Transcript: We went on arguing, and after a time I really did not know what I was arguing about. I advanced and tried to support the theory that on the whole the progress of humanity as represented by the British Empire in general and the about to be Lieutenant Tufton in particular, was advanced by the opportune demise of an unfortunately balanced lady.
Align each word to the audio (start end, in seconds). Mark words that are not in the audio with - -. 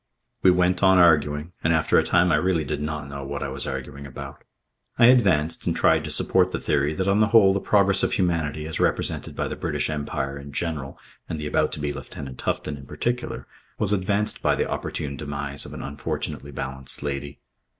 We 0.41 0.49
went 0.49 0.81
on 0.81 0.97
arguing, 0.97 1.51
and 1.63 1.71
after 1.71 1.99
a 1.99 2.03
time 2.03 2.31
I 2.31 2.35
really 2.37 2.63
did 2.63 2.81
not 2.81 3.07
know 3.07 3.23
what 3.23 3.43
I 3.43 3.49
was 3.49 3.67
arguing 3.67 4.07
about. 4.07 4.43
I 4.97 5.05
advanced 5.05 5.67
and 5.67 5.75
tried 5.75 6.03
to 6.05 6.09
support 6.09 6.51
the 6.51 6.59
theory 6.59 6.95
that 6.95 7.07
on 7.07 7.19
the 7.19 7.27
whole 7.27 7.53
the 7.53 7.59
progress 7.59 8.01
of 8.01 8.13
humanity 8.13 8.65
as 8.65 8.79
represented 8.79 9.35
by 9.35 9.47
the 9.47 9.55
British 9.55 9.91
Empire 9.91 10.39
in 10.39 10.53
general 10.53 10.97
and 11.29 11.39
the 11.39 11.45
about 11.45 11.71
to 11.73 11.79
be 11.79 11.93
Lieutenant 11.93 12.39
Tufton 12.39 12.77
in 12.77 12.87
particular, 12.87 13.45
was 13.77 13.93
advanced 13.93 14.41
by 14.41 14.55
the 14.55 14.67
opportune 14.67 15.17
demise 15.17 15.67
of 15.67 15.73
an 15.75 15.83
unfortunately 15.83 16.49
balanced 16.49 17.03
lady. 17.03 17.37